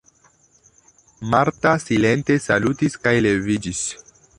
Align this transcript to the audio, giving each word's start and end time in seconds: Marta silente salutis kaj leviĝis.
Marta 1.33 1.75
silente 1.85 2.41
salutis 2.49 3.01
kaj 3.05 3.15
leviĝis. 3.29 3.89